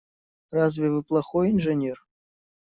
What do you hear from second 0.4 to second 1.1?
Разве вы